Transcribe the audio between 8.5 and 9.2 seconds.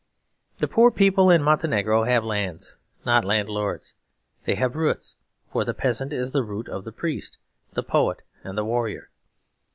the warrior.